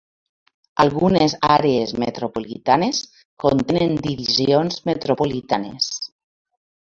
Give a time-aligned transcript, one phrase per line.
[0.83, 3.01] Algunes àrees metropolitanes
[3.45, 5.93] contenen divisions metropolitanes.